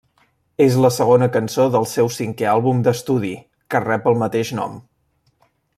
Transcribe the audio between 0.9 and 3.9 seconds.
segona cançó del seu cinquè àlbum d'estudi, que